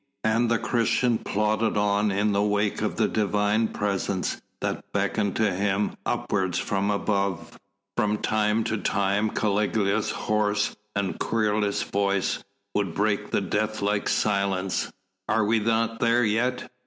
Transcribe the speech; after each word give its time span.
and 0.23 0.49
the 0.49 0.57
Christian 0.57 1.19
plodded 1.19 1.77
on 1.77 2.09
in 2.09 2.31
the 2.31 2.41
wake 2.41 2.81
of 2.81 2.95
the 2.95 3.07
Divine 3.07 3.67
Presence 3.67 4.41
that 4.59 4.91
beckoned 4.91 5.35
to 5.35 5.53
him 5.53 5.95
upwards 6.07 6.57
from 6.57 6.89
above. 6.89 7.59
From 7.95 8.17
time 8.17 8.63
to 8.63 8.79
time 8.79 9.29
Caligula's 9.29 10.09
hoarse 10.09 10.75
and 10.95 11.19
querulous 11.19 11.83
voice 11.83 12.43
would 12.73 12.95
break 12.95 13.29
the 13.29 13.41
death 13.41 13.83
like 13.83 14.09
silence. 14.09 14.91
"Are 15.29 15.45
we 15.45 15.59
not 15.59 15.99
there 15.99 16.23
yet?" 16.23 16.71